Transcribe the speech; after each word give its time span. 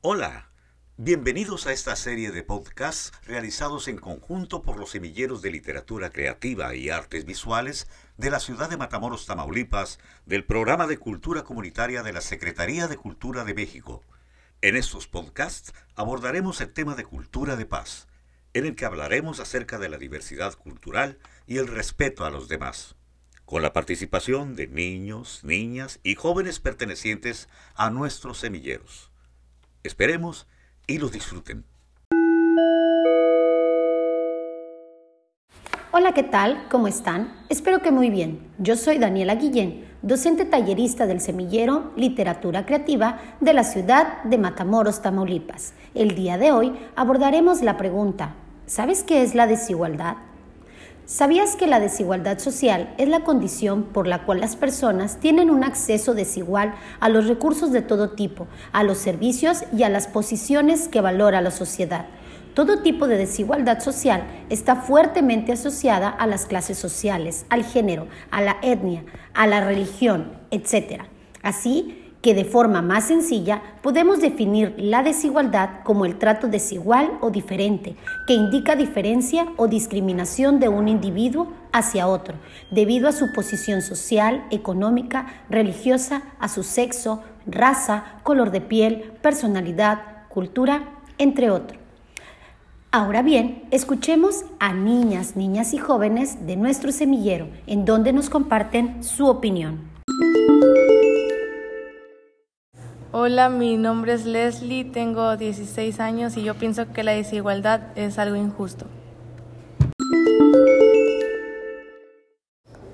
Hola, 0.00 0.52
bienvenidos 0.96 1.66
a 1.66 1.72
esta 1.72 1.96
serie 1.96 2.30
de 2.30 2.44
podcasts 2.44 3.10
realizados 3.26 3.88
en 3.88 3.98
conjunto 3.98 4.62
por 4.62 4.78
los 4.78 4.90
semilleros 4.90 5.42
de 5.42 5.50
literatura 5.50 6.10
creativa 6.10 6.72
y 6.76 6.88
artes 6.88 7.24
visuales 7.24 7.88
de 8.16 8.30
la 8.30 8.38
ciudad 8.38 8.70
de 8.70 8.76
Matamoros, 8.76 9.26
Tamaulipas, 9.26 9.98
del 10.24 10.44
programa 10.44 10.86
de 10.86 10.98
cultura 10.98 11.42
comunitaria 11.42 12.04
de 12.04 12.12
la 12.12 12.20
Secretaría 12.20 12.86
de 12.86 12.96
Cultura 12.96 13.42
de 13.42 13.54
México. 13.54 14.04
En 14.60 14.76
estos 14.76 15.08
podcasts 15.08 15.74
abordaremos 15.96 16.60
el 16.60 16.72
tema 16.72 16.94
de 16.94 17.04
cultura 17.04 17.56
de 17.56 17.66
paz, 17.66 18.06
en 18.54 18.66
el 18.66 18.76
que 18.76 18.84
hablaremos 18.84 19.40
acerca 19.40 19.78
de 19.78 19.88
la 19.88 19.98
diversidad 19.98 20.54
cultural 20.54 21.18
y 21.48 21.58
el 21.58 21.66
respeto 21.66 22.24
a 22.24 22.30
los 22.30 22.46
demás 22.46 22.94
con 23.44 23.62
la 23.62 23.72
participación 23.72 24.54
de 24.54 24.68
niños, 24.68 25.40
niñas 25.42 26.00
y 26.02 26.16
jóvenes 26.16 26.60
pertenecientes 26.60 27.48
a 27.74 27.88
nuestros 27.88 28.38
semilleros. 28.38 29.10
Esperemos 29.82 30.46
y 30.86 30.98
los 30.98 31.12
disfruten. 31.12 31.64
Hola, 35.90 36.12
¿qué 36.12 36.22
tal? 36.22 36.66
¿Cómo 36.70 36.86
están? 36.86 37.32
Espero 37.48 37.80
que 37.80 37.90
muy 37.90 38.10
bien. 38.10 38.40
Yo 38.58 38.76
soy 38.76 38.98
Daniela 38.98 39.36
Guillén, 39.36 39.86
docente 40.02 40.44
tallerista 40.44 41.06
del 41.06 41.20
semillero 41.20 41.92
Literatura 41.96 42.66
Creativa 42.66 43.20
de 43.40 43.54
la 43.54 43.64
ciudad 43.64 44.22
de 44.24 44.36
Matamoros, 44.36 45.00
Tamaulipas. 45.00 45.72
El 45.94 46.14
día 46.14 46.36
de 46.38 46.52
hoy 46.52 46.78
abordaremos 46.94 47.62
la 47.62 47.76
pregunta, 47.76 48.34
¿sabes 48.66 49.02
qué 49.02 49.22
es 49.22 49.34
la 49.34 49.46
desigualdad? 49.46 50.16
¿Sabías 51.08 51.56
que 51.56 51.66
la 51.66 51.80
desigualdad 51.80 52.38
social 52.38 52.94
es 52.98 53.08
la 53.08 53.24
condición 53.24 53.84
por 53.84 54.06
la 54.06 54.26
cual 54.26 54.40
las 54.40 54.56
personas 54.56 55.18
tienen 55.20 55.48
un 55.48 55.64
acceso 55.64 56.12
desigual 56.12 56.74
a 57.00 57.08
los 57.08 57.26
recursos 57.26 57.72
de 57.72 57.80
todo 57.80 58.10
tipo, 58.10 58.46
a 58.72 58.82
los 58.82 58.98
servicios 58.98 59.64
y 59.74 59.84
a 59.84 59.88
las 59.88 60.06
posiciones 60.06 60.86
que 60.86 61.00
valora 61.00 61.40
la 61.40 61.50
sociedad? 61.50 62.04
Todo 62.52 62.82
tipo 62.82 63.08
de 63.08 63.16
desigualdad 63.16 63.80
social 63.80 64.22
está 64.50 64.76
fuertemente 64.76 65.52
asociada 65.52 66.10
a 66.10 66.26
las 66.26 66.44
clases 66.44 66.76
sociales, 66.76 67.46
al 67.48 67.64
género, 67.64 68.06
a 68.30 68.42
la 68.42 68.58
etnia, 68.60 69.02
a 69.32 69.46
la 69.46 69.64
religión, 69.64 70.34
etc. 70.50 71.04
Así, 71.42 72.07
que 72.22 72.34
de 72.34 72.44
forma 72.44 72.82
más 72.82 73.04
sencilla 73.04 73.62
podemos 73.82 74.20
definir 74.20 74.74
la 74.76 75.02
desigualdad 75.02 75.82
como 75.84 76.04
el 76.04 76.16
trato 76.18 76.48
desigual 76.48 77.12
o 77.20 77.30
diferente, 77.30 77.96
que 78.26 78.34
indica 78.34 78.76
diferencia 78.76 79.46
o 79.56 79.68
discriminación 79.68 80.58
de 80.58 80.68
un 80.68 80.88
individuo 80.88 81.52
hacia 81.72 82.08
otro, 82.08 82.34
debido 82.70 83.08
a 83.08 83.12
su 83.12 83.32
posición 83.32 83.82
social, 83.82 84.44
económica, 84.50 85.26
religiosa, 85.48 86.22
a 86.40 86.48
su 86.48 86.62
sexo, 86.62 87.22
raza, 87.46 88.20
color 88.24 88.50
de 88.50 88.60
piel, 88.60 89.12
personalidad, 89.22 90.26
cultura, 90.28 90.88
entre 91.18 91.50
otros. 91.50 91.78
Ahora 92.90 93.20
bien, 93.20 93.64
escuchemos 93.70 94.46
a 94.58 94.72
niñas, 94.72 95.36
niñas 95.36 95.74
y 95.74 95.78
jóvenes 95.78 96.46
de 96.46 96.56
nuestro 96.56 96.90
semillero, 96.90 97.48
en 97.66 97.84
donde 97.84 98.14
nos 98.14 98.30
comparten 98.30 99.04
su 99.04 99.26
opinión. 99.26 99.90
Hola, 103.10 103.48
mi 103.48 103.78
nombre 103.78 104.12
es 104.12 104.26
Leslie, 104.26 104.84
tengo 104.84 105.38
16 105.38 105.98
años 105.98 106.36
y 106.36 106.42
yo 106.42 106.56
pienso 106.56 106.92
que 106.92 107.02
la 107.02 107.12
desigualdad 107.12 107.80
es 107.94 108.18
algo 108.18 108.36
injusto. 108.36 108.84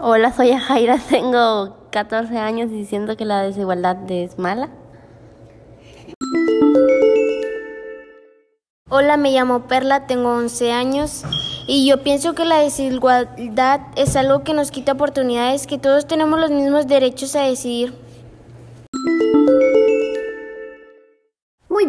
Hola, 0.00 0.32
soy 0.32 0.50
Jaira, 0.52 0.98
tengo 1.08 1.86
14 1.92 2.36
años 2.38 2.72
y 2.72 2.86
siento 2.86 3.16
que 3.16 3.24
la 3.24 3.42
desigualdad 3.42 3.98
es 4.10 4.36
mala. 4.36 4.70
Hola, 8.88 9.16
me 9.16 9.30
llamo 9.30 9.68
Perla, 9.68 10.08
tengo 10.08 10.34
11 10.34 10.72
años 10.72 11.22
y 11.68 11.86
yo 11.86 12.02
pienso 12.02 12.34
que 12.34 12.44
la 12.44 12.58
desigualdad 12.58 13.82
es 13.94 14.16
algo 14.16 14.42
que 14.42 14.54
nos 14.54 14.72
quita 14.72 14.90
oportunidades, 14.90 15.68
que 15.68 15.78
todos 15.78 16.08
tenemos 16.08 16.40
los 16.40 16.50
mismos 16.50 16.88
derechos 16.88 17.36
a 17.36 17.42
decidir. 17.42 18.09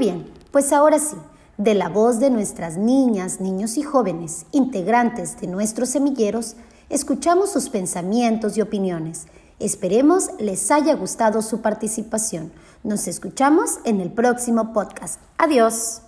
Bien, 0.01 0.25
pues 0.50 0.73
ahora 0.73 0.97
sí, 0.97 1.16
de 1.59 1.75
la 1.75 1.88
voz 1.88 2.19
de 2.19 2.31
nuestras 2.31 2.75
niñas, 2.75 3.39
niños 3.39 3.78
y 3.78 3.84
jóvenes, 3.84 4.47
integrantes 4.51 5.39
de 5.39 5.45
nuestros 5.45 5.89
semilleros, 5.89 6.56
escuchamos 6.89 7.51
sus 7.51 7.69
pensamientos 7.69 8.57
y 8.57 8.61
opiniones. 8.61 9.28
Esperemos 9.59 10.29
les 10.40 10.72
haya 10.72 10.95
gustado 10.95 11.44
su 11.44 11.61
participación. 11.61 12.51
Nos 12.84 13.07
escuchamos 13.07 13.78
en 13.85 14.01
el 14.01 14.11
próximo 14.11 14.73
podcast. 14.73 15.22
Adiós. 15.38 16.01